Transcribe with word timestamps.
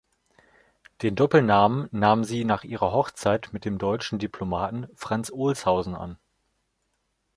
Den 1.03 1.13
Doppelnamen 1.15 1.87
nahm 1.91 2.23
sie 2.23 2.43
nach 2.43 2.63
ihrer 2.63 2.91
Hochzeit 2.91 3.49
mit 3.51 3.65
dem 3.65 3.77
deutschen 3.77 4.17
Diplomaten 4.17 4.87
Franz 4.95 5.29
Olshausen 5.31 5.93
an. 5.93 6.17